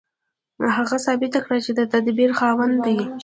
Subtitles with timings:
[0.77, 2.97] هغه ثابته کړه چې د تدبير خاوند دی.